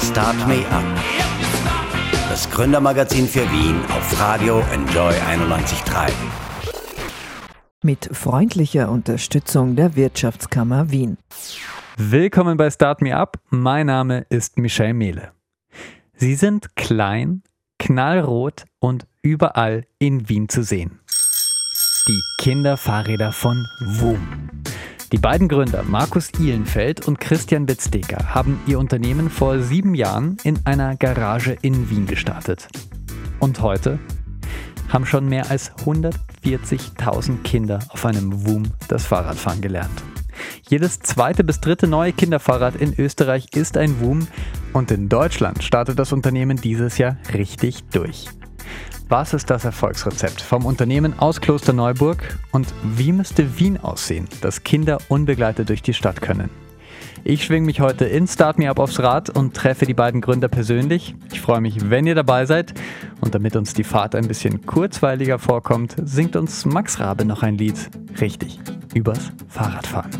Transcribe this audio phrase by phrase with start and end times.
[0.00, 0.84] Start Me Up.
[2.28, 6.10] Das Gründermagazin für Wien auf Radio Enjoy 91.3.
[7.82, 11.18] Mit freundlicher Unterstützung der Wirtschaftskammer Wien.
[11.96, 13.38] Willkommen bei Start Me Up.
[13.50, 15.30] Mein Name ist Michelle Mehle.
[16.14, 17.42] Sie sind klein,
[17.78, 21.00] knallrot und überall in Wien zu sehen.
[22.08, 24.62] Die Kinderfahrräder von WUM.
[25.14, 30.58] Die beiden Gründer Markus Ihlenfeld und Christian Witzdeker haben ihr Unternehmen vor sieben Jahren in
[30.66, 32.66] einer Garage in Wien gestartet.
[33.38, 34.00] Und heute
[34.88, 40.02] haben schon mehr als 140.000 Kinder auf einem WUM das Fahrradfahren gelernt.
[40.68, 44.26] Jedes zweite bis dritte neue Kinderfahrrad in Österreich ist ein WUM
[44.72, 48.26] und in Deutschland startet das Unternehmen dieses Jahr richtig durch.
[49.08, 54.98] Was ist das Erfolgsrezept vom Unternehmen aus Klosterneuburg und wie müsste Wien aussehen, dass Kinder
[55.08, 56.50] unbegleitet durch die Stadt können?
[57.26, 60.48] Ich schwinge mich heute in Start Me Up aufs Rad und treffe die beiden Gründer
[60.48, 61.14] persönlich.
[61.32, 62.74] Ich freue mich, wenn ihr dabei seid.
[63.22, 67.56] Und damit uns die Fahrt ein bisschen kurzweiliger vorkommt, singt uns Max Rabe noch ein
[67.56, 67.78] Lied.
[68.20, 68.60] Richtig,
[68.92, 70.10] übers Fahrradfahren.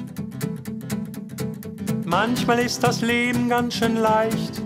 [2.06, 4.62] Manchmal ist das Leben ganz schön leicht.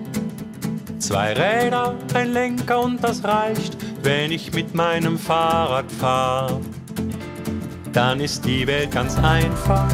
[0.99, 6.61] Zwei Räder, ein Lenker und das reicht wenn ich mit meinem Fahrrad fahre,
[7.93, 9.87] dann ist die Welt ganz einfach.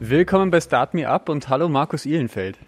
[0.00, 2.58] Willkommen bei Start Me Up und hallo Markus Ihlenfeld.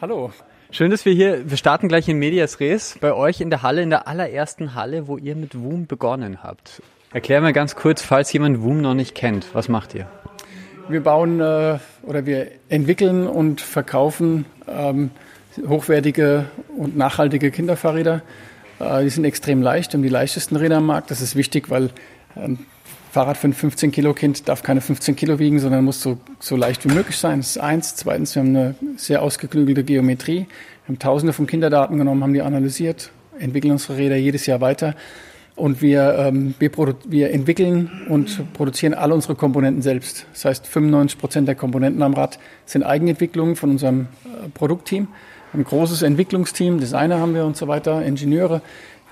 [0.00, 0.32] Hallo.
[0.76, 3.80] Schön, dass wir hier, wir starten gleich in Medias Res, bei euch in der Halle,
[3.80, 6.82] in der allerersten Halle, wo ihr mit WUM begonnen habt.
[7.14, 10.06] Erklär mir ganz kurz, falls jemand WUM noch nicht kennt, was macht ihr?
[10.90, 15.12] Wir bauen äh, oder wir entwickeln und verkaufen ähm,
[15.66, 16.44] hochwertige
[16.76, 18.20] und nachhaltige Kinderfahrräder.
[18.78, 21.10] Äh, die sind extrem leicht, haben die leichtesten Räder am Markt.
[21.10, 21.88] Das ist wichtig, weil
[22.34, 22.66] ein
[23.16, 26.54] Fahrrad für ein 15 Kilo Kind darf keine 15 Kilo wiegen, sondern muss so, so
[26.54, 27.38] leicht wie möglich sein.
[27.38, 27.96] Das ist eins.
[27.96, 30.44] Zweitens, wir haben eine sehr ausgeklügelte Geometrie.
[30.86, 33.10] Wir haben tausende von Kinderdaten genommen, haben die analysiert,
[33.40, 34.94] entwickeln unsere Räder jedes Jahr weiter.
[35.56, 36.70] Und wir, ähm, wir,
[37.08, 40.26] wir entwickeln und produzieren alle unsere Komponenten selbst.
[40.32, 45.08] Das heißt, 95 Prozent der Komponenten am Rad sind Eigenentwicklungen von unserem äh, Produktteam.
[45.54, 48.60] Ein großes Entwicklungsteam, Designer haben wir und so weiter, Ingenieure,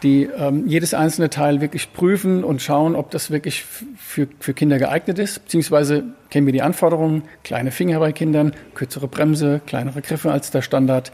[0.05, 4.79] die ähm, jedes einzelne Teil wirklich prüfen und schauen, ob das wirklich für, für Kinder
[4.79, 5.43] geeignet ist.
[5.43, 10.62] Beziehungsweise kennen wir die Anforderungen, kleine Finger bei Kindern, kürzere Bremse, kleinere Griffe als der
[10.62, 11.11] Standard.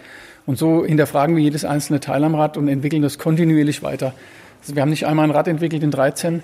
[0.50, 4.14] Und so hinterfragen wir jedes einzelne Teil am Rad und entwickeln das kontinuierlich weiter.
[4.60, 6.42] Also wir haben nicht einmal ein Rad entwickelt in 13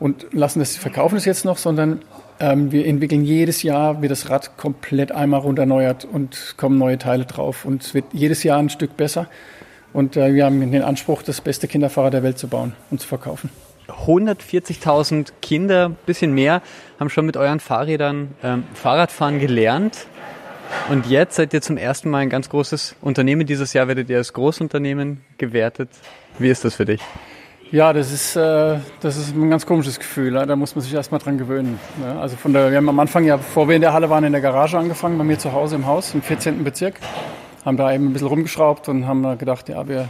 [0.00, 2.00] und lassen das, verkaufen es jetzt noch, sondern
[2.40, 7.26] ähm, wir entwickeln jedes Jahr, wird das Rad komplett einmal runterneuert und kommen neue Teile
[7.26, 7.66] drauf.
[7.66, 9.26] Und es wird jedes Jahr ein Stück besser.
[9.92, 13.06] Und äh, wir haben den Anspruch, das beste Kinderfahrrad der Welt zu bauen und zu
[13.06, 13.50] verkaufen.
[14.06, 16.62] 140.000 Kinder, bisschen mehr,
[16.98, 20.06] haben schon mit euren Fahrrädern ähm, Fahrradfahren gelernt.
[20.88, 23.46] Und jetzt seid ihr zum ersten Mal ein ganz großes Unternehmen.
[23.46, 25.90] Dieses Jahr werdet ihr als Großunternehmen gewertet.
[26.38, 27.00] Wie ist das für dich?
[27.70, 30.32] Ja, das ist, äh, das ist ein ganz komisches Gefühl.
[30.32, 31.80] Da muss man sich erstmal dran gewöhnen.
[32.20, 34.32] Also von der, wir haben am Anfang ja, bevor wir in der Halle waren, in
[34.32, 36.64] der Garage angefangen, bei mir zu Hause im Haus, im 14.
[36.64, 36.96] Bezirk
[37.64, 40.08] haben da eben ein bisschen rumgeschraubt und haben gedacht, ja, wir,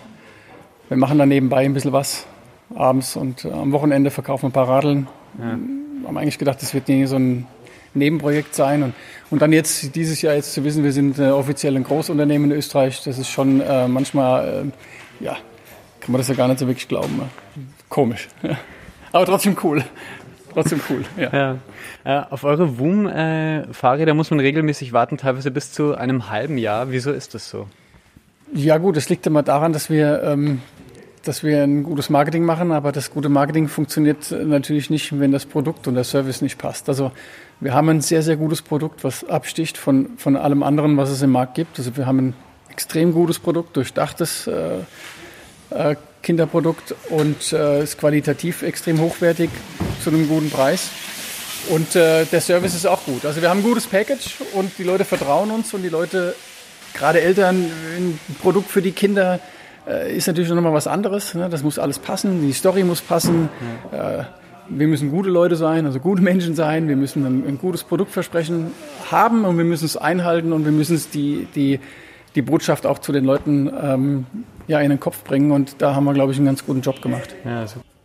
[0.88, 2.26] wir machen da nebenbei ein bisschen was
[2.74, 5.06] abends und äh, am Wochenende verkaufen wir ein paar Radeln.
[5.38, 5.58] Ja.
[6.08, 7.46] Haben eigentlich gedacht, das wird nie so ein
[7.94, 8.82] Nebenprojekt sein.
[8.82, 8.94] Und,
[9.30, 12.56] und dann jetzt dieses Jahr jetzt zu wissen, wir sind äh, offiziell ein Großunternehmen in
[12.56, 14.72] Österreich, das ist schon äh, manchmal,
[15.20, 15.36] äh, ja,
[16.00, 17.22] kann man das ja gar nicht so wirklich glauben.
[17.88, 18.28] Komisch.
[19.12, 19.84] Aber trotzdem cool.
[20.52, 21.30] Trotzdem cool, ja.
[21.32, 21.58] ja.
[22.04, 26.90] Äh, auf eure WUM-Fahrräder muss man regelmäßig warten, teilweise bis zu einem halben Jahr.
[26.90, 27.68] Wieso ist das so?
[28.52, 30.60] Ja gut, das liegt immer daran, dass wir, ähm,
[31.22, 35.46] dass wir ein gutes Marketing machen, aber das gute Marketing funktioniert natürlich nicht, wenn das
[35.46, 36.88] Produkt und der Service nicht passt.
[36.88, 37.12] Also
[37.60, 41.22] wir haben ein sehr, sehr gutes Produkt, was absticht von, von allem anderen, was es
[41.22, 41.78] im Markt gibt.
[41.78, 42.34] Also wir haben ein
[42.70, 44.78] extrem gutes Produkt, durchdachtes äh,
[45.70, 49.50] äh, Kinderprodukt und äh, ist qualitativ extrem hochwertig
[50.02, 50.90] zu einem guten Preis.
[51.68, 53.24] Und äh, der Service ist auch gut.
[53.24, 56.34] Also wir haben ein gutes Package und die Leute vertrauen uns und die Leute,
[56.94, 59.38] gerade Eltern, ein Produkt für die Kinder
[59.86, 61.34] ist natürlich noch mal was anderes.
[61.34, 61.48] Ne?
[61.48, 63.48] Das muss alles passen, die Story muss passen.
[63.90, 64.24] Äh,
[64.68, 66.88] wir müssen gute Leute sein, also gute Menschen sein.
[66.88, 68.72] Wir müssen ein, ein gutes Produktversprechen
[69.10, 71.80] haben und wir müssen es einhalten und wir müssen es die, die,
[72.34, 74.26] die Botschaft auch zu den Leuten ähm,
[74.68, 75.50] ja, in den Kopf bringen.
[75.50, 77.34] Und da haben wir, glaube ich, einen ganz guten Job gemacht.
[77.44, 77.64] Ja.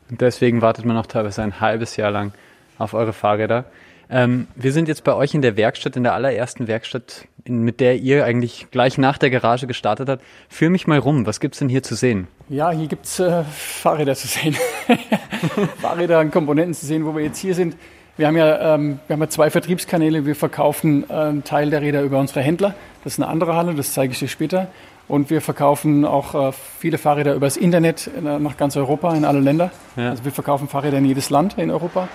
[0.10, 2.34] Und deswegen wartet man noch teilweise ein halbes Jahr lang
[2.78, 3.66] auf eure Fahrräder.
[4.10, 7.80] Ähm, wir sind jetzt bei euch in der Werkstatt, in der allerersten Werkstatt, in, mit
[7.80, 10.24] der ihr eigentlich gleich nach der Garage gestartet habt.
[10.50, 12.28] Führ mich mal rum, was gibt's denn hier zu sehen?
[12.50, 14.56] Ja, hier gibt's äh, Fahrräder zu sehen.
[15.82, 17.76] Fahrräder und Komponenten zu sehen, wo wir jetzt hier sind.
[18.16, 20.26] Wir haben ja, ähm, wir haben ja zwei Vertriebskanäle.
[20.26, 22.74] Wir verkaufen äh, einen Teil der Räder über unsere Händler.
[23.04, 24.70] Das ist eine andere Halle, das zeige ich dir später.
[25.08, 29.40] Und wir verkaufen auch äh, viele Fahrräder übers Internet äh, nach ganz Europa, in alle
[29.40, 29.72] Länder.
[29.96, 30.10] Ja.
[30.10, 32.08] Also wir verkaufen Fahrräder in jedes Land in Europa.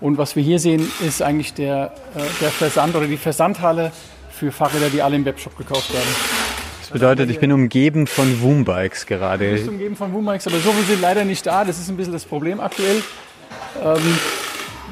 [0.00, 3.90] Und was wir hier sehen, ist eigentlich der, äh, der Versand oder die Versandhalle
[4.30, 6.08] für Fahrräder, die alle im Webshop gekauft werden.
[6.80, 9.46] Das bedeutet, ich bin umgeben von Woombikes gerade.
[9.46, 11.64] Du bist umgeben von Woombikes, aber so viele sind leider nicht da.
[11.64, 13.02] Das ist ein bisschen das Problem aktuell.
[13.84, 14.18] Ähm,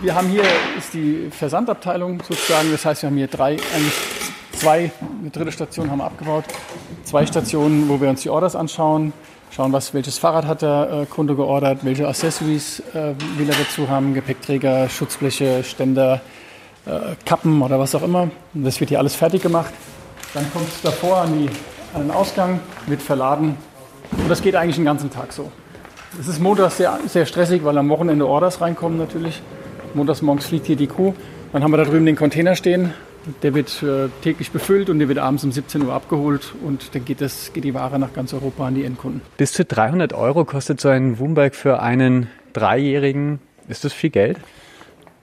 [0.02, 0.42] wir haben hier
[0.76, 2.70] ist die Versandabteilung sozusagen.
[2.70, 3.94] Das heißt, wir haben hier drei, eigentlich
[4.56, 6.44] zwei, eine dritte Station haben wir abgebaut.
[7.04, 9.12] Zwei Stationen, wo wir uns die Orders anschauen
[9.50, 13.88] schauen, was, welches Fahrrad hat der äh, Kunde geordert, welche Accessories äh, will er dazu
[13.88, 16.20] haben, Gepäckträger, Schutzbleche, Ständer,
[16.84, 18.28] äh, Kappen oder was auch immer.
[18.54, 19.72] Und das wird hier alles fertig gemacht.
[20.34, 21.48] Dann kommt es davor an, die,
[21.94, 23.56] an den Ausgang, wird verladen
[24.12, 25.50] und das geht eigentlich den ganzen Tag so.
[26.20, 29.42] Es ist montags sehr, sehr stressig, weil am Wochenende Orders reinkommen natürlich.
[29.94, 31.14] Montags morgens fliegt hier die Kuh.
[31.52, 32.92] Dann haben wir da drüben den Container stehen,
[33.42, 37.04] der wird äh, täglich befüllt und der wird abends um 17 Uhr abgeholt und dann
[37.04, 39.20] geht, das, geht die Ware nach ganz Europa an die Endkunden.
[39.36, 43.40] Bis zu 300 Euro kostet so ein Wombike für einen Dreijährigen.
[43.68, 44.38] Ist das viel Geld?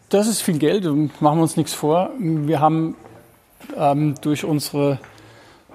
[0.09, 0.85] Das ist viel Geld
[1.21, 2.11] machen wir uns nichts vor.
[2.19, 2.95] Wir haben
[3.77, 4.99] ähm, durch unsere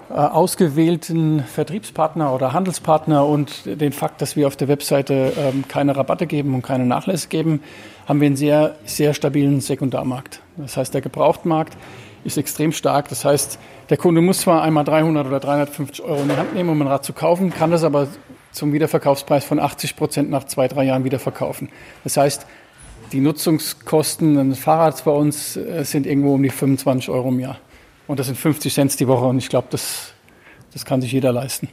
[0.09, 5.95] äh, ausgewählten Vertriebspartner oder Handelspartner und den Fakt, dass wir auf der Webseite ähm, keine
[5.95, 7.61] Rabatte geben und keine Nachlässe geben,
[8.07, 10.41] haben wir einen sehr, sehr stabilen Sekundarmarkt.
[10.57, 11.77] Das heißt, der Gebrauchtmarkt
[12.33, 13.09] ist extrem stark.
[13.09, 13.59] Das heißt,
[13.89, 16.87] der Kunde muss zwar einmal 300 oder 350 Euro in die Hand nehmen, um ein
[16.87, 18.07] Rad zu kaufen, kann das aber
[18.51, 21.69] zum Wiederverkaufspreis von 80 Prozent nach zwei, drei Jahren wieder verkaufen.
[22.03, 22.45] Das heißt,
[23.11, 27.59] die Nutzungskosten eines Fahrrads bei uns äh, sind irgendwo um die 25 Euro im Jahr.
[28.07, 30.13] Und das sind 50 Cent die Woche und ich glaube, das,
[30.73, 31.69] das kann sich jeder leisten.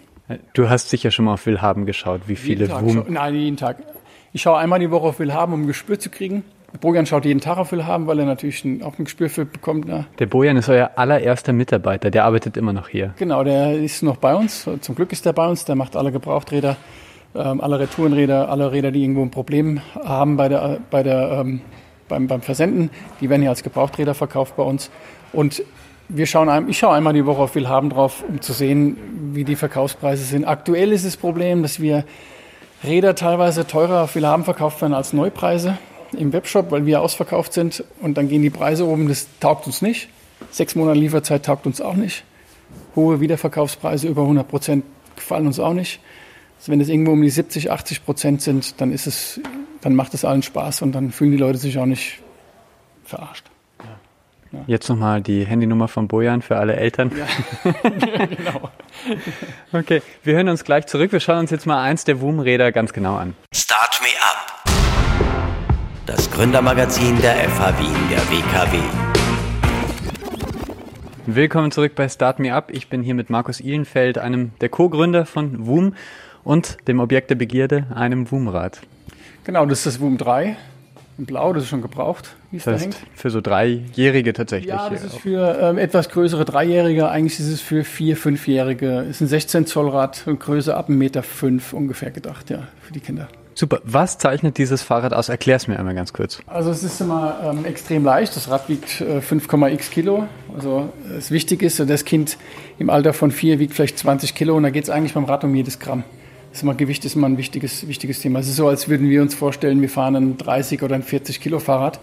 [0.55, 3.05] Du hast sicher schon mal auf Willhaben geschaut, wie viele Woom...
[3.09, 3.79] Nein, jeden Tag.
[4.33, 6.43] Ich schaue einmal die Woche auf Willhaben, um ein Gespür zu kriegen.
[6.77, 9.87] Bojan schaut jeden Tag auf Willhaben, weil er natürlich ein, auch ein Gespür für bekommt.
[9.87, 10.07] Ne?
[10.19, 13.15] Der Bojan ist euer allererster Mitarbeiter, der arbeitet immer noch hier.
[13.19, 14.69] Genau, der ist noch bei uns.
[14.81, 16.77] Zum Glück ist er bei uns, der macht alle Gebrauchträder,
[17.35, 21.61] ähm, alle Retourenräder, alle Räder, die irgendwo ein Problem haben bei der, bei der, ähm,
[22.09, 22.91] beim, beim Versenden.
[23.21, 24.91] Die werden hier als Gebrauchträder verkauft bei uns.
[25.33, 25.63] Und
[26.09, 28.97] wir schauen, ich schaue einmal die Woche auf Willhaben drauf, um zu sehen,
[29.33, 30.45] wie die Verkaufspreise sind.
[30.45, 32.05] Aktuell ist das Problem, dass wir
[32.85, 35.79] Räder teilweise teurer auf Willhaben verkauft werden als Neupreise
[36.15, 39.83] im Webshop, weil wir ausverkauft sind und dann gehen die Preise oben, das taugt uns
[39.83, 40.09] nicht.
[40.51, 42.25] Sechs Monate Lieferzeit taugt uns auch nicht.
[42.95, 46.01] Hohe Wiederverkaufspreise über 100 Prozent gefallen uns auch nicht.
[46.59, 49.41] Also wenn es irgendwo um die 70, 80 Prozent sind, dann ist es,
[49.81, 52.21] dann macht es allen Spaß und dann fühlen die Leute sich auch nicht
[53.05, 53.47] verarscht.
[54.53, 54.61] Ja.
[54.67, 57.11] Jetzt nochmal die Handynummer von Bojan für alle Eltern.
[57.17, 57.73] Ja,
[58.27, 58.71] genau.
[59.73, 61.13] okay, wir hören uns gleich zurück.
[61.13, 63.35] Wir schauen uns jetzt mal eins der WUM-Räder ganz genau an.
[63.53, 64.56] Start Me Up
[66.07, 68.79] das Gründermagazin der FH Wien der WKW.
[71.27, 72.71] Willkommen zurück bei Start Me Up.
[72.71, 75.95] Ich bin hier mit Markus Ihlenfeld, einem der Co-Gründer von WUM
[76.45, 78.83] und dem Objekt der Begierde, einem WUM-Rad.
[79.43, 80.57] Genau, das ist das WUM 3
[81.19, 83.19] in Blau, das ist schon gebraucht, wie es das heißt, da hängt.
[83.19, 84.69] Für so Dreijährige tatsächlich.
[84.69, 89.01] Ja, das ist für ähm, etwas größere Dreijährige, eigentlich ist es für Vier-, Fünfjährige.
[89.01, 92.69] Es ist ein 16 Zoll Rad und Größe ab 1,5 Meter fünf ungefähr gedacht, ja,
[92.83, 93.29] für die Kinder.
[93.59, 93.81] Super.
[93.85, 95.31] Was zeichnet dieses Fahrrad aus?
[95.31, 96.41] Erklär es mir einmal ganz kurz.
[96.47, 98.37] Also es ist immer ähm, extrem leicht.
[98.37, 100.29] Das Rad wiegt äh, 5,x Kilo.
[100.55, 102.37] Also das Wichtige ist, das Kind
[102.79, 105.43] im Alter von vier wiegt vielleicht 20 Kilo und da geht es eigentlich beim Rad
[105.43, 106.05] um jedes Gramm.
[106.51, 108.41] Das ist immer, Gewicht ist immer ein wichtiges, wichtiges Thema.
[108.41, 111.41] Es ist so, als würden wir uns vorstellen, wir fahren ein 30 oder ein 40
[111.41, 111.99] Kilo Fahrrad.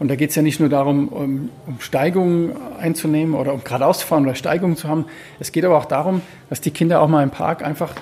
[0.00, 4.00] Und da geht es ja nicht nur darum, um, um Steigungen einzunehmen oder um geradeaus
[4.00, 5.04] zu fahren oder Steigungen zu haben.
[5.38, 7.94] Es geht aber auch darum, dass die Kinder auch mal im Park einfach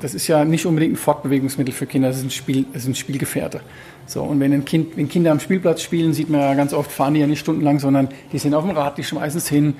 [0.00, 2.88] das ist ja nicht unbedingt ein Fortbewegungsmittel für Kinder, das ist ein, Spiel, das ist
[2.88, 3.60] ein Spielgefährte.
[4.06, 6.90] So, und wenn, ein kind, wenn Kinder am Spielplatz spielen, sieht man ja ganz oft,
[6.90, 9.74] fahren die ja nicht stundenlang, sondern die sind auf dem Rad, die schmeißen es hin,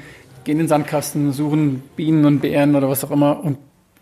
[0.45, 3.59] gehen in den Sandkasten, suchen Bienen und Bären oder was auch immer und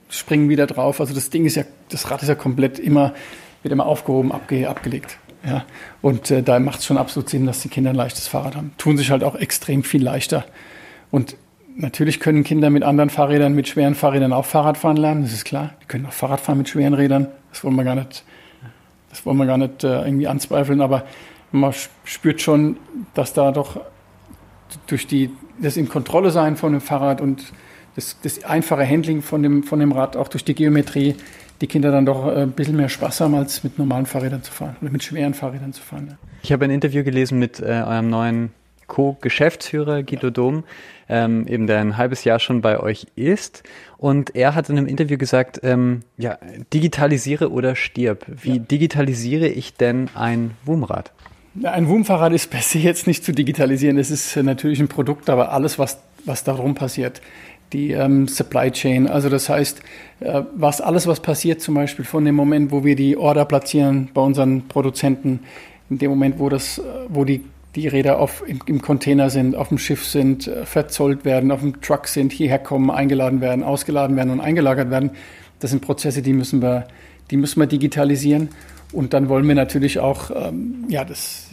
[0.09, 1.01] springen wieder drauf.
[1.01, 3.15] Also das Ding ist ja, das Rad ist ja komplett immer,
[3.63, 5.19] wird immer aufgehoben, abge, abgelegt.
[5.45, 5.65] Ja,
[6.03, 8.73] und äh, da macht es schon absolut Sinn, dass die Kinder ein leichtes Fahrrad haben.
[8.79, 10.45] Tun sich halt auch extrem viel leichter.
[11.13, 11.37] Und
[11.79, 15.45] Natürlich können Kinder mit anderen Fahrrädern, mit schweren Fahrrädern auch Fahrrad fahren lernen, das ist
[15.45, 15.75] klar.
[15.83, 17.29] Die können auch Fahrrad fahren mit schweren Rädern.
[17.51, 18.25] Das wollen wir gar nicht,
[19.11, 20.81] das wollen wir gar nicht äh, irgendwie anzweifeln.
[20.81, 21.05] Aber
[21.53, 22.79] man spürt schon,
[23.13, 23.79] dass da doch
[24.87, 25.31] durch die,
[25.61, 27.53] das in Kontrolle sein von dem Fahrrad und
[27.95, 31.15] das, das einfache Handling von dem, von dem Rad, auch durch die Geometrie,
[31.61, 34.51] die Kinder dann doch äh, ein bisschen mehr Spaß haben, als mit normalen Fahrrädern zu
[34.51, 36.09] fahren oder mit schweren Fahrrädern zu fahren.
[36.11, 36.19] Ja.
[36.43, 38.51] Ich habe ein Interview gelesen mit äh, eurem neuen
[38.87, 40.65] Co-Geschäftsführer Guido Dom,
[41.09, 43.63] ähm, eben der ein halbes Jahr schon bei euch ist.
[43.99, 46.39] Und er hat in einem Interview gesagt, ähm, ja,
[46.73, 48.27] digitalisiere oder stirb.
[48.29, 48.59] Wie ja.
[48.59, 51.13] digitalisiere ich denn ein Wumrad?
[51.63, 53.97] Ein WUM-Fahrrad ist per se jetzt nicht zu digitalisieren.
[53.97, 57.23] Es ist natürlich ein Produkt, aber alles, was, was darum passiert,
[57.73, 59.81] die ähm, Supply Chain, also das heißt,
[60.21, 64.11] äh, was alles, was passiert, zum Beispiel von dem Moment, wo wir die Order platzieren
[64.13, 65.41] bei unseren Produzenten,
[65.89, 67.43] in dem Moment, wo das, äh, wo die
[67.77, 71.61] die Räder auf, im, im, Container sind, auf dem Schiff sind, äh, verzollt werden, auf
[71.61, 75.11] dem Truck sind, hierher kommen, eingeladen werden, ausgeladen werden und eingelagert werden.
[75.61, 76.89] Das sind Prozesse, die müssen wir,
[77.31, 78.49] die müssen wir digitalisieren.
[78.93, 81.49] Und dann wollen wir natürlich auch, ähm, ja, das,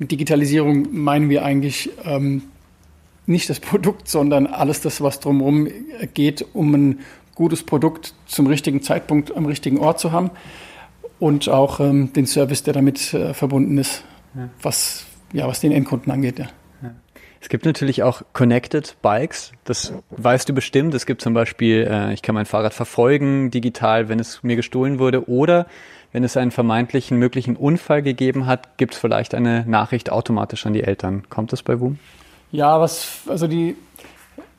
[0.00, 2.42] mit Digitalisierung meinen wir eigentlich ähm,
[3.26, 5.68] nicht das Produkt, sondern alles das, was drumherum
[6.12, 7.00] geht, um ein
[7.36, 10.30] gutes Produkt zum richtigen Zeitpunkt am richtigen Ort zu haben
[11.20, 14.02] und auch ähm, den Service, der damit äh, verbunden ist
[14.36, 14.48] ja.
[14.62, 16.38] was, ja, was den Endkunden angeht.
[16.38, 16.46] Ja.
[17.40, 20.94] Es gibt natürlich auch Connected Bikes, das weißt du bestimmt.
[20.94, 24.98] Es gibt zum Beispiel, äh, ich kann mein Fahrrad verfolgen digital, wenn es mir gestohlen
[24.98, 25.66] wurde oder
[26.10, 30.72] wenn es einen vermeintlichen möglichen Unfall gegeben hat, gibt es vielleicht eine Nachricht automatisch an
[30.72, 31.24] die Eltern.
[31.28, 31.98] Kommt das bei Boom?
[32.50, 33.76] Ja, was, also die,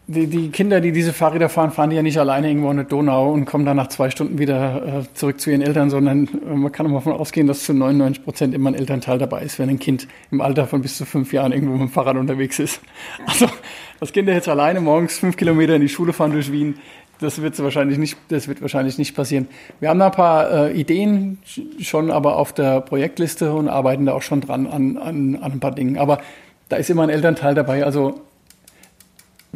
[0.07, 2.85] die, die, Kinder, die diese Fahrräder fahren, fahren die ja nicht alleine irgendwo in der
[2.85, 6.55] Donau und kommen dann nach zwei Stunden wieder äh, zurück zu ihren Eltern, sondern äh,
[6.55, 9.69] man kann auch davon ausgehen, dass zu 99 Prozent immer ein Elternteil dabei ist, wenn
[9.69, 12.81] ein Kind im Alter von bis zu fünf Jahren irgendwo mit dem Fahrrad unterwegs ist.
[13.27, 13.47] Also
[13.99, 16.75] das Kinder jetzt alleine morgens fünf Kilometer in die Schule fahren durch Wien,
[17.19, 19.47] das wird wahrscheinlich nicht, das wird wahrscheinlich nicht passieren.
[19.79, 21.39] Wir haben da ein paar äh, Ideen
[21.79, 25.59] schon aber auf der Projektliste und arbeiten da auch schon dran an, an, an ein
[25.59, 25.97] paar Dingen.
[25.97, 26.19] Aber
[26.69, 27.83] da ist immer ein Elternteil dabei.
[27.83, 28.21] Also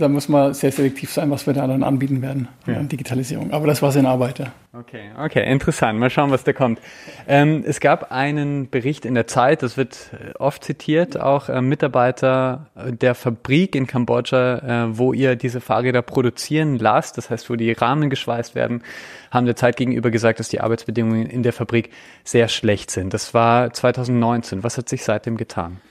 [0.01, 2.77] da muss man sehr selektiv sein, was wir da dann anbieten werden ja.
[2.77, 3.51] an Digitalisierung.
[3.51, 4.39] Aber das war in Arbeit.
[4.39, 4.51] Ja.
[4.73, 5.99] Okay, okay, interessant.
[5.99, 6.79] Mal schauen, was da kommt.
[7.27, 11.61] Ähm, es gab einen Bericht in der Zeit, das wird äh, oft zitiert, auch äh,
[11.61, 17.55] Mitarbeiter der Fabrik in Kambodscha, äh, wo ihr diese Fahrräder produzieren lasst, das heißt, wo
[17.55, 18.81] die Rahmen geschweißt werden,
[19.29, 21.89] haben der Zeit gegenüber gesagt, dass die Arbeitsbedingungen in der Fabrik
[22.23, 23.13] sehr schlecht sind.
[23.13, 24.63] Das war 2019.
[24.63, 25.81] Was hat sich seitdem getan?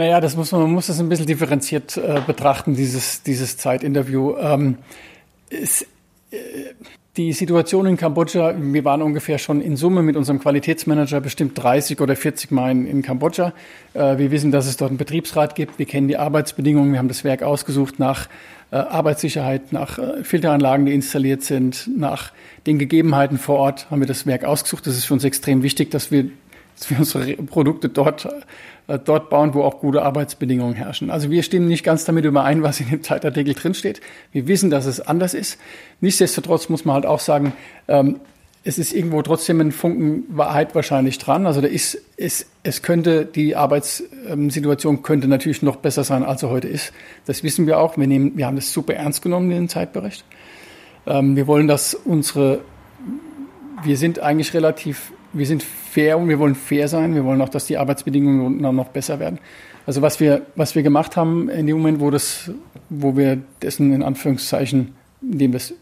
[0.00, 4.34] Naja, das muss man, man muss das ein bisschen differenziert äh, betrachten, dieses, dieses Zeitinterview.
[4.38, 4.78] Ähm,
[5.50, 5.82] es,
[6.30, 6.36] äh,
[7.18, 12.00] die Situation in Kambodscha, wir waren ungefähr schon in Summe mit unserem Qualitätsmanager bestimmt 30
[12.00, 13.52] oder 40 Mal in, in Kambodscha.
[13.92, 15.78] Äh, wir wissen, dass es dort einen Betriebsrat gibt.
[15.78, 16.92] Wir kennen die Arbeitsbedingungen.
[16.92, 18.26] Wir haben das Werk ausgesucht nach
[18.70, 22.32] äh, Arbeitssicherheit, nach äh, Filteranlagen, die installiert sind, nach
[22.66, 24.86] den Gegebenheiten vor Ort haben wir das Werk ausgesucht.
[24.86, 26.30] Das ist für uns extrem wichtig, dass wir,
[26.76, 28.28] dass wir unsere Produkte dort
[28.90, 31.10] äh, dort bauen, wo auch gute Arbeitsbedingungen herrschen.
[31.10, 34.00] Also wir stimmen nicht ganz damit überein, was in dem Zeitartikel drinsteht.
[34.32, 35.58] Wir wissen, dass es anders ist.
[36.00, 37.52] Nichtsdestotrotz muss man halt auch sagen,
[37.86, 38.18] ähm,
[38.64, 41.46] es ist irgendwo trotzdem ein Funken Wahrheit wahrscheinlich dran.
[41.46, 46.50] Also da ist, es, es könnte, die Arbeitssituation könnte natürlich noch besser sein, als sie
[46.50, 46.92] heute ist.
[47.26, 47.96] Das wissen wir auch.
[47.96, 50.24] Wir nehmen, wir haben das super ernst genommen, den Zeitbericht.
[51.06, 52.60] Ähm, wir wollen, dass unsere,
[53.84, 57.14] wir sind eigentlich relativ wir sind fair und wir wollen fair sein.
[57.14, 59.38] Wir wollen auch, dass die Arbeitsbedingungen noch besser werden.
[59.86, 62.50] Also was wir, was wir gemacht haben in dem Moment, wo das,
[62.90, 65.74] wo wir dessen in Anführungszeichen, indem das,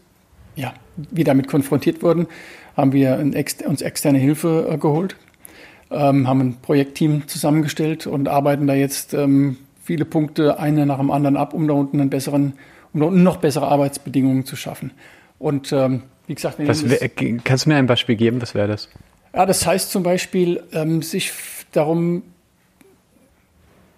[0.55, 2.27] ja, wir damit konfrontiert wurden,
[2.75, 5.15] haben wir uns externe Hilfe äh, geholt,
[5.91, 11.11] ähm, haben ein Projektteam zusammengestellt und arbeiten da jetzt ähm, viele Punkte eine nach dem
[11.11, 12.53] anderen ab, um da unten einen besseren,
[12.93, 14.91] um noch bessere Arbeitsbedingungen zu schaffen.
[15.37, 16.83] Und ähm, wie gesagt, was,
[17.43, 18.41] kannst du mir ein Beispiel geben?
[18.41, 18.89] Was wäre das?
[19.33, 21.31] Ja, das heißt zum Beispiel, ähm, sich
[21.71, 22.23] darum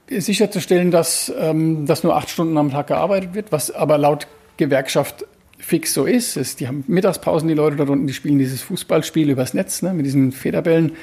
[0.10, 5.26] sicherzustellen, dass, ähm, dass nur acht Stunden am Tag gearbeitet wird, was aber laut Gewerkschaft
[5.58, 6.38] fix so ist.
[6.38, 9.94] ist die haben Mittagspausen, die Leute dort unten, die spielen dieses Fußballspiel übers Netz ne,
[9.94, 10.94] mit diesen Federbällen.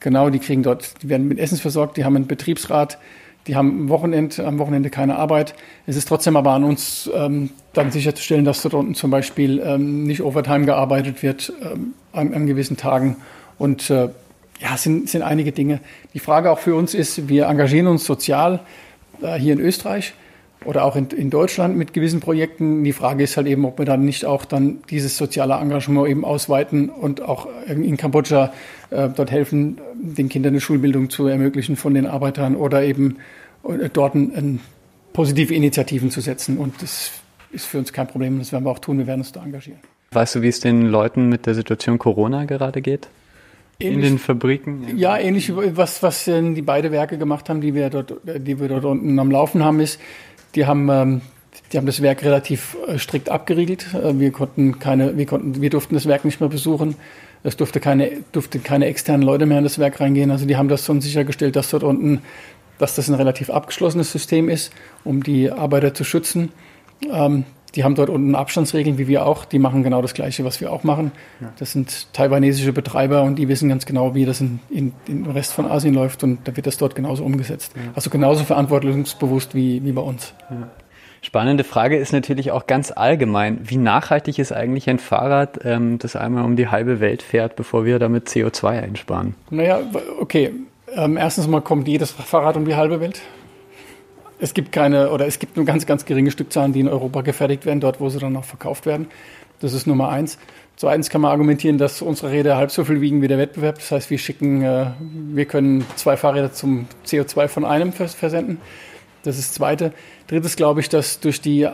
[0.00, 2.98] Genau, die kriegen dort, die werden mit Essens versorgt, die haben einen Betriebsrat,
[3.46, 5.54] die haben am Wochenende, am Wochenende keine Arbeit.
[5.86, 10.04] Es ist trotzdem aber an uns, ähm, dann sicherzustellen, dass dort unten zum Beispiel ähm,
[10.04, 13.16] nicht Overtime gearbeitet wird ähm, an, an gewissen Tagen
[13.58, 14.08] und äh,
[14.60, 15.80] ja, es sind, sind einige Dinge.
[16.14, 18.60] Die Frage auch für uns ist, wir engagieren uns sozial
[19.20, 20.14] äh, hier in Österreich
[20.64, 22.84] oder auch in, in Deutschland mit gewissen Projekten.
[22.84, 26.24] Die Frage ist halt eben, ob wir dann nicht auch dann dieses soziale Engagement eben
[26.24, 28.52] ausweiten und auch in Kambodscha
[28.90, 33.18] äh, dort helfen, den Kindern eine Schulbildung zu ermöglichen von den Arbeitern oder eben
[33.68, 34.60] äh, dort ein, ein
[35.12, 36.58] positive Initiativen zu setzen.
[36.58, 37.12] Und das
[37.52, 38.38] ist für uns kein Problem.
[38.38, 38.98] Das werden wir auch tun.
[38.98, 39.80] Wir werden uns da engagieren.
[40.12, 43.08] Weißt du, wie es den Leuten mit der Situation Corona gerade geht?
[43.80, 44.96] Ähnlich, in den Fabriken?
[44.96, 48.84] Ja, ähnlich was, was die beiden Werke gemacht haben, die wir dort, die wir dort
[48.84, 50.00] unten am Laufen haben, ist,
[50.54, 51.20] die haben, ähm,
[51.72, 53.92] die haben das Werk relativ äh, strikt abgeriegelt.
[53.94, 56.96] Äh, wir konnten keine, wir konnten, wir durften das Werk nicht mehr besuchen.
[57.42, 60.30] Es durfte keine, durfte keine externen Leute mehr in das Werk reingehen.
[60.30, 62.22] Also die haben das schon sichergestellt, dass dort unten,
[62.78, 64.72] dass das ein relativ abgeschlossenes System ist,
[65.04, 66.52] um die Arbeiter zu schützen.
[67.10, 69.44] Ähm, die haben dort unten Abstandsregeln, wie wir auch.
[69.44, 71.12] Die machen genau das Gleiche, was wir auch machen.
[71.58, 75.52] Das sind taiwanesische Betreiber und die wissen ganz genau, wie das in, in, in Rest
[75.52, 77.72] von Asien läuft und da wird das dort genauso umgesetzt.
[77.74, 77.82] Ja.
[77.94, 80.34] Also genauso verantwortungsbewusst wie, wie bei uns.
[80.50, 80.68] Ja.
[81.24, 86.16] Spannende Frage ist natürlich auch ganz allgemein, wie nachhaltig ist eigentlich ein Fahrrad, ähm, das
[86.16, 89.34] einmal um die halbe Welt fährt, bevor wir damit CO2 einsparen?
[89.48, 89.80] Naja,
[90.20, 90.52] okay.
[90.94, 93.22] Ähm, erstens mal kommt jedes Fahrrad um die halbe Welt.
[94.44, 97.64] Es gibt keine, oder es gibt nur ganz, ganz geringe Stückzahlen, die in Europa gefertigt
[97.64, 99.06] werden, dort, wo sie dann auch verkauft werden.
[99.60, 100.36] Das ist Nummer eins.
[100.76, 103.76] Zweitens kann man argumentieren, dass unsere Räder halb so viel wiegen wie der Wettbewerb.
[103.76, 108.60] Das heißt, wir schicken, äh, wir können zwei Fahrräder zum CO2 von einem versenden.
[109.22, 109.94] Das ist das Zweite.
[110.26, 111.66] Drittes glaube ich, dass durch die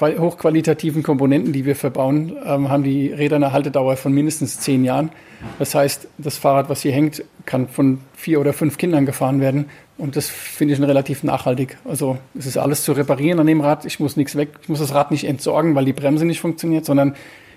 [0.00, 5.10] hochqualitativen Komponenten, die wir verbauen, ähm, haben die Räder eine Haltedauer von mindestens zehn Jahren.
[5.58, 9.66] Das heißt, das Fahrrad, was hier hängt, kann von vier oder fünf Kindern gefahren werden.
[9.96, 11.76] Und das finde ich relativ nachhaltig.
[11.84, 13.84] Also es ist alles zu reparieren an dem Rad.
[13.84, 14.50] Ich muss nichts weg.
[14.62, 17.14] Ich muss das Rad nicht entsorgen, weil die Bremse nicht funktioniert, sondern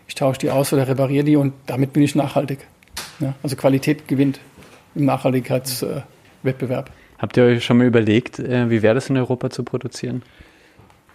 [0.08, 2.68] ich tausche die aus oder repariere die und damit bin ich nachhaltig.
[3.20, 4.40] Ja, also Qualität gewinnt
[4.96, 6.90] im Nachhaltigkeitswettbewerb.
[6.90, 10.24] Äh, Habt ihr euch schon mal überlegt, äh, wie wäre das in Europa zu produzieren?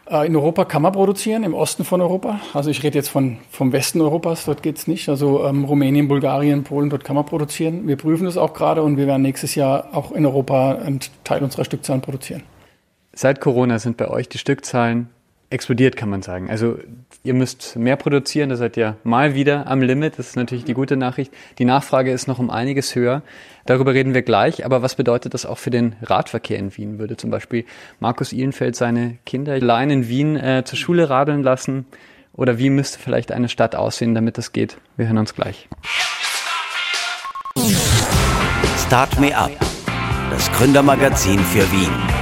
[0.09, 2.41] Äh, in Europa kann man produzieren, im Osten von Europa.
[2.55, 5.09] Also ich rede jetzt von, vom Westen Europas, dort geht es nicht.
[5.09, 7.87] Also ähm, Rumänien, Bulgarien, Polen, dort kann man produzieren.
[7.89, 11.43] Wir prüfen das auch gerade und wir werden nächstes Jahr auch in Europa einen Teil
[11.43, 12.43] unserer Stückzahlen produzieren.
[13.13, 15.09] Seit Corona sind bei euch die Stückzahlen
[15.51, 16.51] explodiert, kann man sagen.
[16.51, 16.79] Also
[17.23, 20.19] ihr müsst mehr produzieren, da seid ihr mal wieder am Limit.
[20.19, 21.33] Das ist natürlich die gute Nachricht.
[21.59, 23.23] Die Nachfrage ist noch um einiges höher.
[23.65, 24.65] Darüber reden wir gleich.
[24.65, 26.99] Aber was bedeutet das auch für den Radverkehr in Wien?
[26.99, 27.65] Würde zum Beispiel
[28.01, 31.87] Markus Ihlenfeld seine Kinder allein in Wien äh, zur Schule radeln lassen?
[32.33, 34.77] Oder wie müsste vielleicht eine Stadt aussehen, damit das geht?
[34.97, 35.69] Wir hören uns gleich.
[38.87, 39.51] Start Me Up,
[40.31, 42.16] das Gründermagazin für Wien.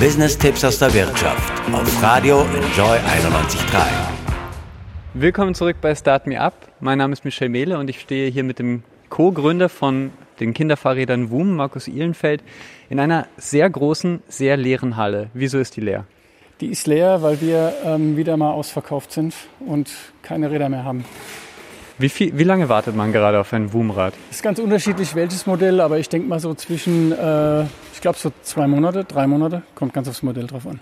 [0.00, 3.86] Business-Tipps aus der Wirtschaft auf Radio Enjoy 91.3.
[5.12, 6.54] Willkommen zurück bei Start Me Up.
[6.80, 10.10] Mein Name ist Michel Mehle und ich stehe hier mit dem Co-Gründer von
[10.40, 12.42] den Kinderfahrrädern WUM, Markus Ihlenfeld,
[12.88, 15.28] in einer sehr großen, sehr leeren Halle.
[15.34, 16.06] Wieso ist die leer?
[16.62, 19.90] Die ist leer, weil wir ähm, wieder mal ausverkauft sind und
[20.22, 21.04] keine Räder mehr haben.
[22.00, 24.14] Wie, viel, wie lange wartet man gerade auf ein WUM-Rad?
[24.30, 28.32] Ist ganz unterschiedlich, welches Modell, aber ich denke mal so zwischen, äh, ich glaube so
[28.42, 30.80] zwei Monate, drei Monate, kommt ganz aufs Modell drauf an.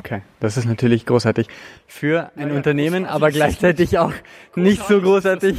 [0.00, 1.46] Okay, das ist natürlich großartig
[1.86, 4.12] für ein naja, Unternehmen, aber gleichzeitig auch
[4.56, 5.56] nicht so großartig.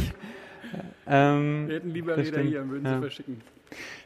[1.10, 2.96] Ähm, Wir hätten lieber Räder hier, würden ja.
[2.96, 3.42] sie verschicken.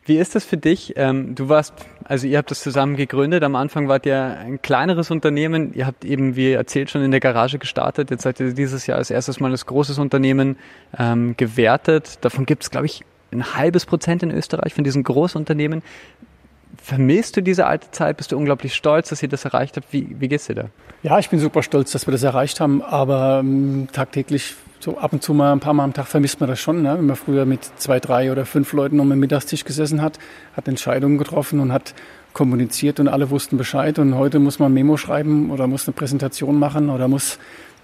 [0.06, 0.94] Wie ist das für dich?
[0.96, 3.44] Ähm, du warst, also ihr habt das zusammen gegründet.
[3.44, 5.74] Am Anfang wart ihr ein kleineres Unternehmen.
[5.74, 8.10] Ihr habt eben, wie erzählt, schon in der Garage gestartet.
[8.10, 10.58] Jetzt seid ihr dieses Jahr als erstes Mal als großes Unternehmen
[10.98, 12.18] ähm, gewertet.
[12.22, 15.84] Davon gibt es, glaube ich, ein halbes Prozent in Österreich von diesen Großunternehmen.
[16.82, 18.18] Vermisst du diese alte Zeit?
[18.18, 19.94] Bist du unglaublich stolz, dass ihr das erreicht habt?
[19.94, 20.66] Wie, wie geht's dir da?
[21.04, 25.14] Ja, ich bin super stolz, dass wir das erreicht haben, aber ähm, tagtäglich, so ab
[25.14, 26.82] und zu mal ein paar Mal am Tag vermisst man das schon.
[26.82, 26.98] Ne?
[26.98, 30.18] Wenn man früher mit zwei, drei oder fünf Leuten um den Mittagstisch gesessen hat,
[30.56, 31.94] hat Entscheidungen getroffen und hat
[32.34, 34.00] kommuniziert und alle wussten Bescheid.
[34.00, 37.38] Und heute muss man Memo schreiben oder muss eine Präsentation machen oder muss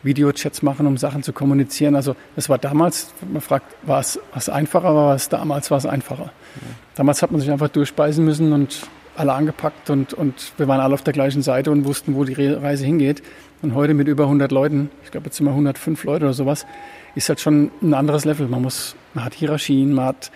[0.08, 1.96] Videochats machen, um Sachen zu kommunizieren.
[1.96, 5.78] Also es war damals, man fragt, war es, war es einfacher, war es damals war
[5.78, 6.32] es einfacher.
[6.96, 10.93] Damals hat man sich einfach durchspeisen müssen und alle angepackt und, und wir waren alle
[10.93, 13.22] auf der gleichen Seite und wussten, wo die Reise hingeht.
[13.62, 16.65] Und heute mit über 100 Leuten, ich glaube jetzt sind wir 105 Leute oder sowas,
[17.15, 18.48] ist halt schon ein anderes Level.
[18.48, 20.32] Man muss, man hat Hierarchien, man hat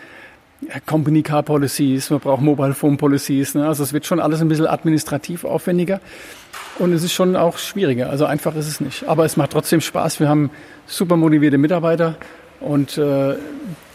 [0.86, 3.56] Company Car Policies, man braucht Mobile Phone Policies.
[3.56, 3.68] Ne?
[3.68, 6.00] Also es wird schon alles ein bisschen administrativ aufwendiger.
[6.80, 8.10] Und es ist schon auch schwieriger.
[8.10, 9.08] Also einfach ist es nicht.
[9.08, 10.20] Aber es macht trotzdem Spaß.
[10.20, 10.50] Wir haben
[10.86, 12.16] super motivierte Mitarbeiter
[12.60, 13.36] und äh,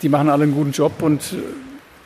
[0.02, 1.36] die machen alle einen guten Job und äh,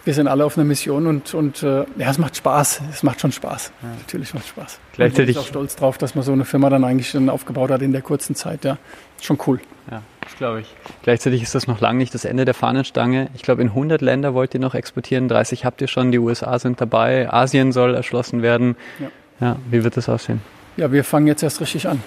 [0.04, 2.82] wir sind alle auf einer Mission und, und äh, ja, es macht Spaß.
[2.90, 3.72] Es macht schon Spaß.
[3.82, 3.88] Ja.
[3.98, 4.80] Natürlich macht es Spaß.
[4.94, 5.30] Gleichzeitig.
[5.30, 7.82] Ich bin auch stolz drauf, dass man so eine Firma dann eigentlich schon aufgebaut hat
[7.82, 8.64] in der kurzen Zeit.
[8.64, 8.78] Ja,
[9.20, 9.60] schon cool.
[9.90, 10.74] Ja, das glaube ich.
[11.02, 13.28] Gleichzeitig ist das noch lange nicht das Ende der Fahnenstange.
[13.34, 15.28] Ich glaube, in 100 Länder wollt ihr noch exportieren.
[15.28, 16.12] 30 habt ihr schon.
[16.12, 17.30] Die USA sind dabei.
[17.30, 18.76] Asien soll erschlossen werden.
[18.98, 19.10] Ja.
[19.40, 20.40] ja wie wird das aussehen?
[20.76, 22.02] Ja, wir fangen jetzt erst richtig an.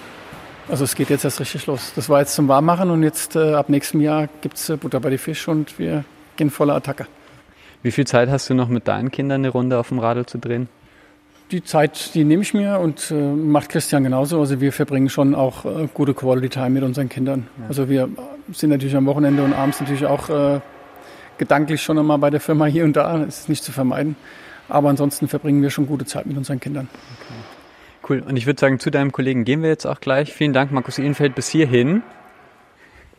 [0.68, 1.92] Also es geht jetzt erst richtig los.
[1.94, 4.98] Das war jetzt zum Warmmachen und jetzt äh, ab nächstem Jahr gibt es äh, Butter
[4.98, 6.04] bei die Fisch und wir
[6.36, 7.06] gehen voller Attacke.
[7.84, 10.38] Wie viel Zeit hast du noch mit deinen Kindern eine Runde auf dem Radl zu
[10.38, 10.68] drehen?
[11.50, 14.40] Die Zeit, die nehme ich mir und äh, macht Christian genauso.
[14.40, 17.46] Also wir verbringen schon auch äh, gute Quality Time mit unseren Kindern.
[17.58, 17.66] Ja.
[17.68, 18.08] Also wir
[18.52, 20.60] sind natürlich am Wochenende und abends natürlich auch äh,
[21.36, 23.18] gedanklich schon einmal bei der Firma hier und da.
[23.18, 24.16] Das ist nicht zu vermeiden.
[24.70, 26.88] Aber ansonsten verbringen wir schon gute Zeit mit unseren Kindern.
[27.20, 27.34] Okay.
[28.08, 28.24] Cool.
[28.26, 30.32] Und ich würde sagen, zu deinem Kollegen gehen wir jetzt auch gleich.
[30.32, 32.02] Vielen Dank, Markus Ihlenfeld, bis hierhin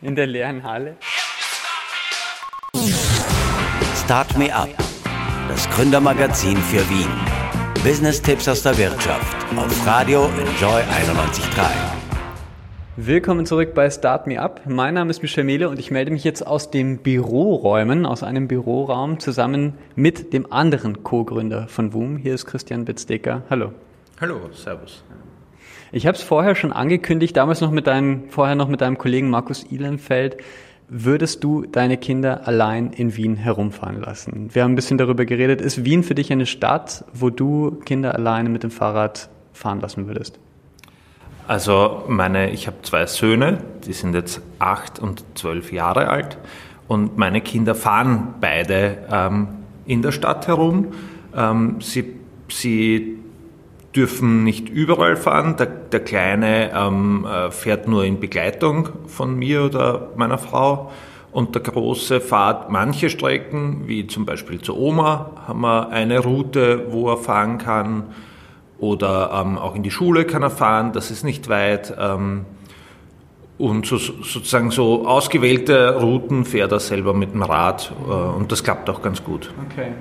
[0.02, 0.96] in der leeren Halle.
[4.06, 4.68] Start Me Up,
[5.48, 7.10] das Gründermagazin für Wien.
[7.82, 11.66] Business-Tipps aus der Wirtschaft auf Radio Enjoy 91.3.
[12.94, 14.60] Willkommen zurück bei Start Me Up.
[14.64, 18.46] Mein Name ist Michel Mehle und ich melde mich jetzt aus dem Büroräumen, aus einem
[18.46, 22.16] Büroraum zusammen mit dem anderen Co-Gründer von WUM.
[22.16, 23.42] Hier ist Christian Bitzdecker.
[23.50, 23.72] Hallo.
[24.20, 25.02] Hallo, Servus.
[25.90, 29.30] Ich habe es vorher schon angekündigt, damals noch mit deinem, vorher noch mit deinem Kollegen
[29.30, 30.36] Markus Ihlenfeld.
[30.88, 34.50] Würdest du deine Kinder allein in Wien herumfahren lassen?
[34.52, 35.60] Wir haben ein bisschen darüber geredet.
[35.60, 40.06] Ist Wien für dich eine Stadt, wo du Kinder alleine mit dem Fahrrad fahren lassen
[40.06, 40.38] würdest?
[41.48, 46.38] Also meine, ich habe zwei Söhne, die sind jetzt acht und zwölf Jahre alt
[46.86, 49.48] und meine Kinder fahren beide ähm,
[49.86, 50.88] in der Stadt herum.
[51.34, 52.14] Ähm, sie,
[52.48, 53.18] sie
[53.96, 55.56] dürfen nicht überall fahren.
[55.56, 60.90] Der, der Kleine ähm, äh, fährt nur in Begleitung von mir oder meiner Frau.
[61.32, 66.86] Und der Große fährt manche Strecken, wie zum Beispiel zur Oma, haben wir eine Route,
[66.90, 68.04] wo er fahren kann.
[68.78, 71.94] Oder ähm, auch in die Schule kann er fahren, das ist nicht weit.
[71.98, 72.44] Ähm,
[73.58, 78.62] und so, sozusagen so ausgewählte Routen fährt er selber mit dem Rad äh, und das
[78.62, 79.52] klappt auch ganz gut.
[79.70, 79.92] Okay.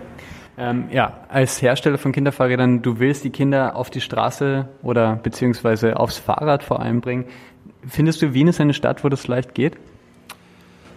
[0.57, 5.99] Ähm, ja, als Hersteller von Kinderfahrrädern, du willst die Kinder auf die Straße oder beziehungsweise
[5.99, 7.25] aufs Fahrrad vor allem bringen.
[7.87, 9.77] Findest du, Wien ist eine Stadt, wo das leicht geht?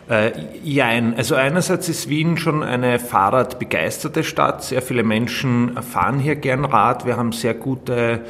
[0.09, 1.15] Äh, jein.
[1.17, 4.63] Also einerseits ist Wien schon eine fahrradbegeisterte Stadt.
[4.63, 7.05] Sehr viele Menschen fahren hier gern Rad.
[7.05, 8.23] Wir haben sehr gute,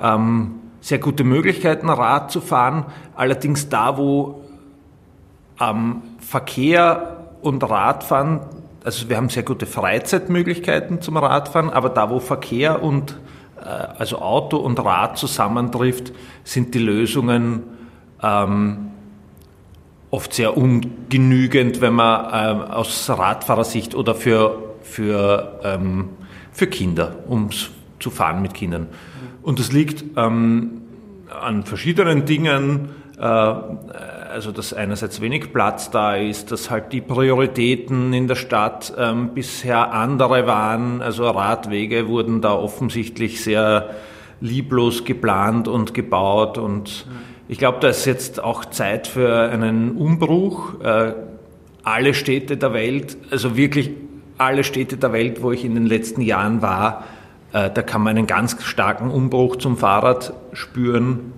[0.00, 2.86] ähm, sehr gute Möglichkeiten, Rad zu fahren.
[3.16, 4.44] Allerdings da, wo
[5.60, 8.40] ähm, Verkehr und Radfahren
[8.86, 13.18] also wir haben sehr gute Freizeitmöglichkeiten zum Radfahren, aber da, wo Verkehr und
[13.60, 16.12] äh, also Auto und Rad zusammentrifft,
[16.44, 17.64] sind die Lösungen
[18.22, 18.92] ähm,
[20.10, 26.10] oft sehr ungenügend, wenn man ähm, aus Radfahrersicht oder für, für, ähm,
[26.52, 27.50] für Kinder, um
[27.98, 28.86] zu fahren mit Kindern.
[29.42, 30.82] Und das liegt ähm,
[31.42, 32.90] an verschiedenen Dingen.
[33.18, 38.92] Äh, also dass einerseits wenig Platz da ist, dass halt die Prioritäten in der Stadt
[38.98, 41.00] ähm, bisher andere waren.
[41.00, 43.90] Also Radwege wurden da offensichtlich sehr
[44.40, 47.06] lieblos geplant und gebaut und
[47.48, 50.80] ich glaube, da ist jetzt auch Zeit für einen Umbruch.
[50.80, 51.14] Äh,
[51.84, 53.90] alle Städte der Welt, also wirklich
[54.36, 57.04] alle Städte der Welt, wo ich in den letzten Jahren war,
[57.52, 61.32] äh, da kann man einen ganz starken Umbruch zum Fahrrad spüren.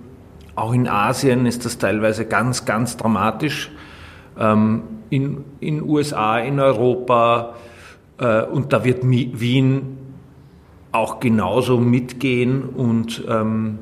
[0.59, 3.71] Auch in Asien ist das teilweise ganz, ganz dramatisch.
[4.37, 7.55] Ähm, in den USA, in Europa
[8.17, 9.97] äh, und da wird Wien
[10.91, 13.79] auch genauso mitgehen und, ähm,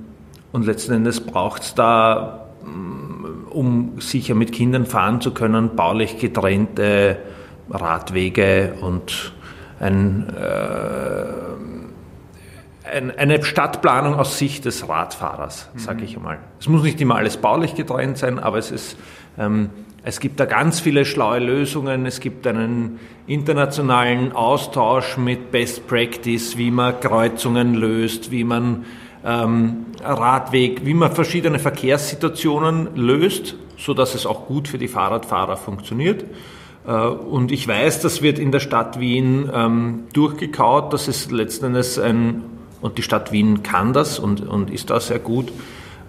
[0.52, 6.20] und letzten Endes braucht es da, mm, um sicher mit Kindern fahren zu können, baulich
[6.20, 7.18] getrennte
[7.72, 9.34] Radwege und
[9.80, 11.26] ein äh,
[12.88, 16.39] eine Stadtplanung aus Sicht des Radfahrers, sage ich einmal.
[16.60, 18.97] Es muss nicht immer alles baulich getrennt sein, aber es ist,
[19.38, 19.69] ähm,
[20.04, 22.06] es gibt da ganz viele schlaue Lösungen.
[22.06, 28.86] Es gibt einen internationalen Austausch mit Best Practice, wie man Kreuzungen löst, wie man
[29.26, 35.58] ähm, Radweg, wie man verschiedene Verkehrssituationen löst, so dass es auch gut für die Fahrradfahrer
[35.58, 36.23] funktioniert.
[36.88, 40.93] Äh, und ich weiß, das wird in der Stadt Wien ähm, durchgekaut.
[40.93, 45.00] Das ist letzten Endes ein und die Stadt Wien kann das und, und ist da
[45.00, 45.52] sehr gut.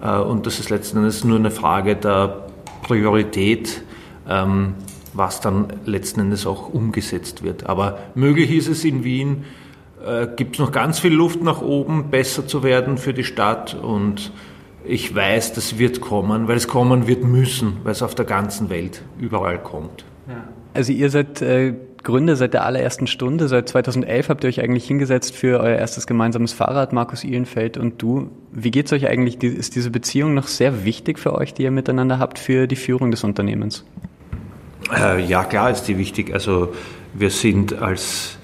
[0.03, 2.47] Äh, und das ist letzten Endes nur eine Frage der
[2.83, 3.83] Priorität,
[4.29, 4.75] ähm,
[5.15, 7.67] was dann letzten Endes auch umgesetzt wird.
[7.67, 9.45] Aber möglich ist es in Wien,
[10.05, 13.75] äh, gibt es noch ganz viel Luft nach oben, besser zu werden für die Stadt
[13.75, 14.33] und
[14.85, 18.71] ich weiß, das wird kommen, weil es kommen wird müssen, weil es auf der ganzen
[18.71, 20.05] Welt überall kommt.
[20.73, 23.49] Also ihr seid äh, Gründer seit der allerersten Stunde.
[23.49, 28.01] Seit 2011 habt ihr euch eigentlich hingesetzt für euer erstes gemeinsames Fahrrad, Markus Ihlenfeld und
[28.01, 28.31] du.
[28.53, 29.43] Wie geht es euch eigentlich?
[29.43, 33.11] Ist diese Beziehung noch sehr wichtig für euch, die ihr miteinander habt, für die Führung
[33.11, 33.85] des Unternehmens?
[34.97, 36.33] Äh, ja, klar ist die wichtig.
[36.33, 36.73] Also
[37.15, 38.39] wir sind als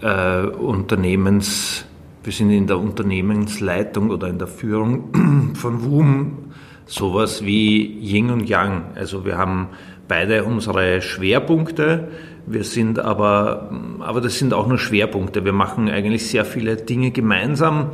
[0.00, 1.84] äh, Unternehmens,
[2.22, 6.38] wir sind in der Unternehmensleitung oder in der Führung von WUM
[6.86, 8.82] sowas wie Yin und Yang.
[8.94, 9.68] Also wir haben
[10.08, 12.08] beide unsere Schwerpunkte.
[12.46, 15.44] Wir sind aber, aber das sind auch nur Schwerpunkte.
[15.44, 17.90] Wir machen eigentlich sehr viele Dinge gemeinsam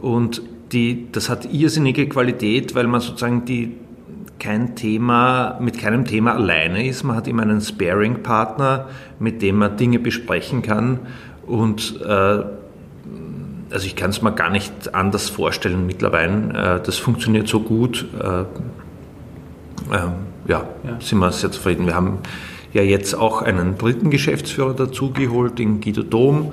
[0.00, 3.74] und die, das hat irrsinnige Qualität, weil man sozusagen die,
[4.38, 7.02] kein Thema, mit keinem Thema alleine ist.
[7.02, 11.00] Man hat immer einen Sparing-Partner, mit dem man Dinge besprechen kann
[11.46, 12.42] und äh,
[13.70, 16.78] also ich kann es mir gar nicht anders vorstellen mittlerweile.
[16.78, 18.06] Äh, das funktioniert so gut.
[18.18, 18.40] Äh,
[19.94, 20.12] ähm,
[20.46, 21.86] ja, ja, sind wir sehr zufrieden.
[21.86, 22.18] Wir haben
[22.78, 26.52] ja jetzt auch einen dritten Geschäftsführer dazugeholt, den Guido Dom.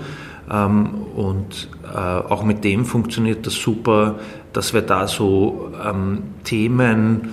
[0.52, 4.16] Ähm, und äh, auch mit dem funktioniert das super,
[4.54, 7.30] dass wir da so ähm, Themen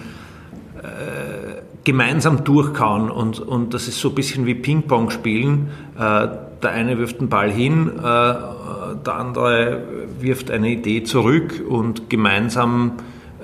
[0.79, 5.69] äh, gemeinsam durchkauen und, und das ist so ein bisschen wie Ping-Pong spielen.
[5.99, 6.29] Äh,
[6.63, 9.83] der eine wirft den Ball hin, äh, der andere
[10.21, 12.93] wirft eine Idee zurück und gemeinsam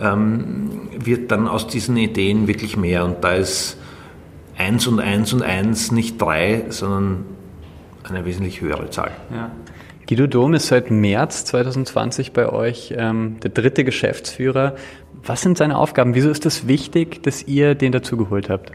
[0.00, 3.76] ähm, wird dann aus diesen Ideen wirklich mehr und da ist
[4.58, 7.24] eins und eins und eins nicht drei, sondern
[8.04, 9.12] eine wesentlich höhere Zahl.
[9.34, 9.50] Ja.
[10.08, 14.74] Guido Dom ist seit März 2020 bei euch ähm, der dritte Geschäftsführer.
[15.22, 16.14] Was sind seine Aufgaben?
[16.14, 18.72] Wieso ist es das wichtig, dass ihr den dazugeholt habt?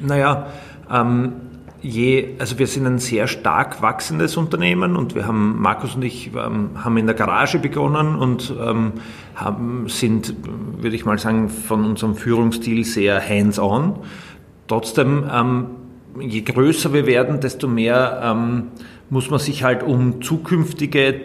[0.00, 0.48] Naja,
[0.90, 1.32] ähm,
[1.80, 6.32] je, also wir sind ein sehr stark wachsendes Unternehmen und wir haben, Markus und ich
[6.34, 8.92] ähm, haben in der Garage begonnen und ähm,
[9.34, 10.34] haben, sind,
[10.82, 14.00] würde ich mal sagen, von unserem Führungsstil sehr hands-on.
[14.66, 15.66] Trotzdem, ähm,
[16.20, 18.64] je größer wir werden, desto mehr ähm,
[19.10, 21.20] muss man sich halt um zukünftige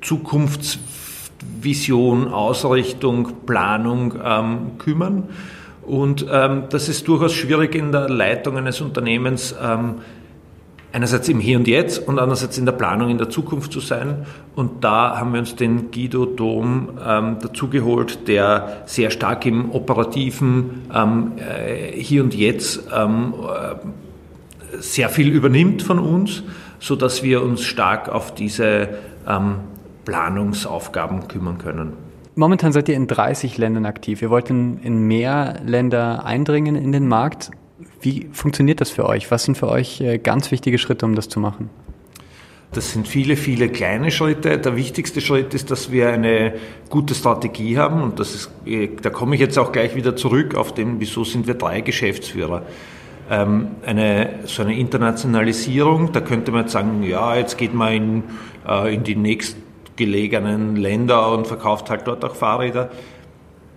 [0.00, 5.28] Zukunftsvision, Ausrichtung, Planung ähm, kümmern.
[5.82, 9.96] Und ähm, das ist durchaus schwierig in der Leitung eines Unternehmens, ähm,
[10.92, 14.26] einerseits im Hier und Jetzt und andererseits in der Planung in der Zukunft zu sein.
[14.54, 20.82] Und da haben wir uns den Guido Dom ähm, dazugeholt, der sehr stark im operativen
[20.94, 23.76] ähm, äh, Hier und Jetzt ähm, äh,
[24.80, 26.42] sehr viel übernimmt von uns
[26.82, 28.88] so dass wir uns stark auf diese
[29.26, 29.60] ähm,
[30.04, 31.92] Planungsaufgaben kümmern können.
[32.34, 34.20] Momentan seid ihr in 30 Ländern aktiv.
[34.20, 37.52] Ihr wollt in, in mehr Länder eindringen in den Markt.
[38.00, 39.30] Wie funktioniert das für euch?
[39.30, 41.70] Was sind für euch äh, ganz wichtige Schritte, um das zu machen?
[42.72, 44.58] Das sind viele, viele kleine Schritte.
[44.58, 46.54] Der wichtigste Schritt ist, dass wir eine
[46.88, 48.02] gute Strategie haben.
[48.02, 51.22] Und das ist, äh, da komme ich jetzt auch gleich wieder zurück auf den, wieso
[51.24, 52.62] sind wir drei Geschäftsführer.
[53.30, 58.22] Ähm, eine, so eine Internationalisierung, da könnte man jetzt sagen, ja, jetzt geht man in,
[58.66, 62.90] äh, in die nächstgelegenen Länder und verkauft halt dort auch Fahrräder.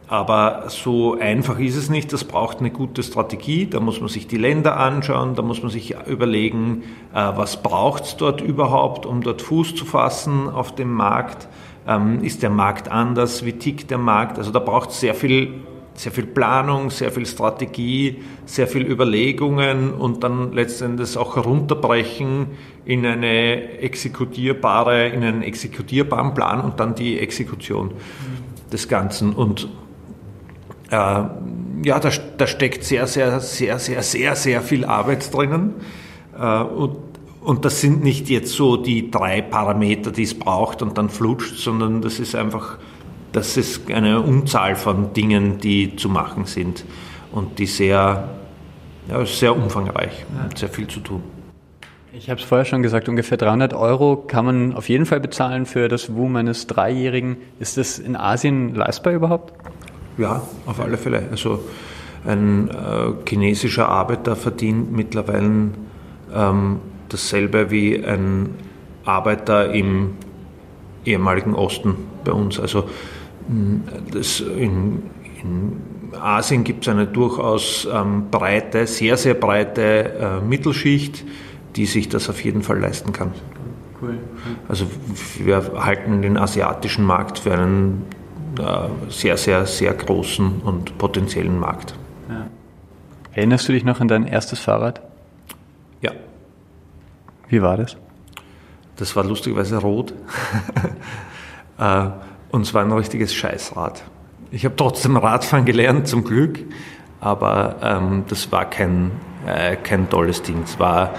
[0.08, 2.14] Aber so einfach ist es nicht.
[2.14, 3.66] Das braucht eine gute Strategie.
[3.66, 5.36] Da muss man sich die Länder anschauen.
[5.36, 9.86] Da muss man sich überlegen, äh, was braucht es dort überhaupt, um dort Fuß zu
[9.86, 11.48] fassen auf dem Markt.
[11.88, 13.46] Ähm, ist der Markt anders?
[13.46, 14.38] Wie tickt der Markt?
[14.38, 15.54] Also da braucht es sehr viel
[15.96, 22.48] sehr viel Planung, sehr viel Strategie, sehr viel Überlegungen und dann letztendlich auch runterbrechen
[22.84, 27.92] in eine exekutierbare, in einen exekutierbaren Plan und dann die Exekution
[28.72, 29.34] des Ganzen.
[29.34, 29.70] Und
[30.92, 35.74] ja, da, da, steckt sehr, sehr, sehr, sehr, sehr, sehr viel Arbeit drinnen.
[36.38, 36.98] Äh, und,
[37.42, 41.58] und das sind nicht jetzt so die drei Parameter, die es braucht und dann flutscht,
[41.58, 42.78] sondern das ist einfach
[43.36, 46.86] das ist eine Unzahl von Dingen, die zu machen sind
[47.34, 48.30] und die sehr,
[49.10, 50.58] ja, sehr umfangreich, ja.
[50.58, 51.22] sehr viel zu tun.
[52.14, 55.66] Ich habe es vorher schon gesagt, ungefähr 300 Euro kann man auf jeden Fall bezahlen
[55.66, 57.36] für das WU eines Dreijährigen.
[57.60, 59.52] Ist das in Asien leistbar überhaupt?
[60.18, 61.28] Ja, auf alle Fälle.
[61.32, 61.60] Also
[62.26, 65.70] ein äh, chinesischer Arbeiter verdient mittlerweile
[66.34, 68.50] ähm, dasselbe wie ein
[69.04, 70.16] Arbeiter im
[71.06, 72.60] ehemaligen Osten bei uns.
[72.60, 72.90] Also
[74.12, 75.04] das in,
[75.42, 75.74] in
[76.20, 81.24] Asien gibt es eine durchaus ähm, breite, sehr, sehr breite äh, Mittelschicht,
[81.76, 83.34] die sich das auf jeden Fall leisten kann.
[84.02, 84.18] Cool.
[84.68, 84.88] Also
[85.44, 88.04] wir halten den asiatischen Markt für einen
[89.10, 91.96] sehr, sehr, sehr großen und potenziellen Markt.
[92.30, 92.48] Ja.
[93.34, 95.02] Erinnerst du dich noch an dein erstes Fahrrad?
[96.02, 96.12] Ja.
[97.50, 97.98] Wie war das?
[98.98, 100.14] Das war lustigerweise rot.
[101.78, 102.08] äh,
[102.52, 104.04] und es war ein richtiges Scheißrad.
[104.52, 106.60] Ich habe trotzdem Radfahren gelernt, zum Glück,
[107.20, 109.12] aber ähm, das war kein,
[109.46, 110.64] äh, kein tolles Ding.
[110.64, 111.14] Es war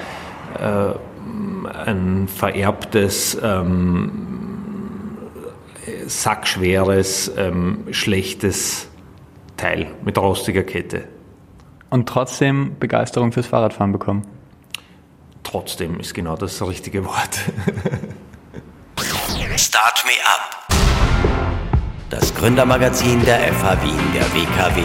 [0.59, 0.95] äh,
[1.85, 4.36] ein vererbtes, ähm,
[6.07, 8.89] sackschweres, ähm, schlechtes
[9.57, 11.09] Teil mit rostiger Kette.
[11.91, 14.27] Und trotzdem Begeisterung fürs Fahrradfahren bekommen?
[15.43, 17.39] Trotzdem ist genau das richtige Wort.
[19.57, 20.57] Start me up
[22.11, 24.83] das Gründermagazin der FH Wien, der WKW.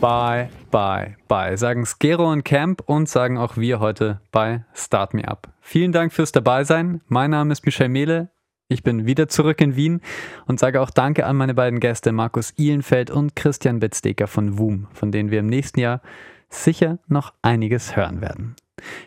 [0.00, 5.26] Bye, bye, bye, sagen Skero und Camp und sagen auch wir heute bei Start Me
[5.26, 5.48] Up.
[5.60, 7.00] Vielen Dank fürs Dabeisein.
[7.08, 8.28] Mein Name ist Michel Mehle.
[8.68, 10.00] Ich bin wieder zurück in Wien
[10.46, 14.88] und sage auch Danke an meine beiden Gäste Markus Ihlenfeld und Christian Betzdeker von WUM,
[14.92, 16.00] von denen wir im nächsten Jahr
[16.48, 18.56] sicher noch einiges hören werden.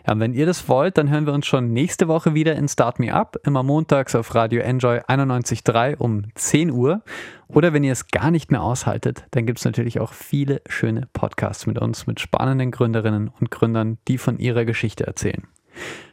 [0.07, 2.99] Ja, wenn ihr das wollt, dann hören wir uns schon nächste Woche wieder in Start
[2.99, 7.01] Me Up, immer montags auf Radio Enjoy 91.3 um 10 Uhr.
[7.49, 11.09] Oder wenn ihr es gar nicht mehr aushaltet, dann gibt es natürlich auch viele schöne
[11.11, 15.47] Podcasts mit uns, mit spannenden Gründerinnen und Gründern, die von ihrer Geschichte erzählen.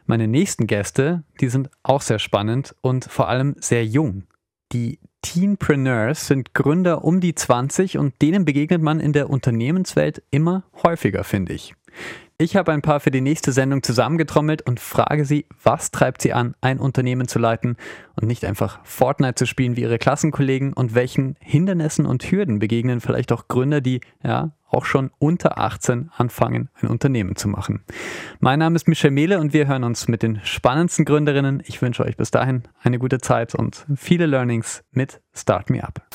[0.05, 4.23] Meine nächsten Gäste, die sind auch sehr spannend und vor allem sehr jung.
[4.71, 10.63] Die Teenpreneurs sind Gründer um die 20 und denen begegnet man in der Unternehmenswelt immer
[10.83, 11.73] häufiger, finde ich.
[12.39, 16.33] Ich habe ein paar für die nächste Sendung zusammengetrommelt und frage sie, was treibt sie
[16.33, 17.77] an, ein Unternehmen zu leiten
[18.15, 23.01] und nicht einfach Fortnite zu spielen wie ihre Klassenkollegen und welchen Hindernissen und Hürden begegnen
[23.01, 27.83] vielleicht auch Gründer, die ja auch schon unter 18 anfangen, ein Unternehmen zu machen.
[28.39, 31.63] Mein Name ist Michel Mehle und wir hören uns mit den spannendsten Gründerinnen.
[31.65, 36.05] Ich wünsche euch bis dahin eine gute Zeit und viele Learnings mit Start Me Up.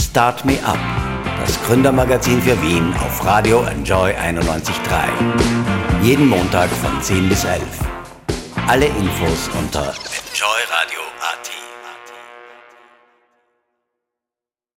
[0.00, 0.78] Start Me Up
[1.42, 5.08] das Gründermagazin für Wien auf Radio Enjoy 91.3.
[6.02, 7.62] Jeden Montag von 10 bis 11.
[8.68, 9.92] Alle Infos unter
[10.30, 11.11] enjoyradio.at.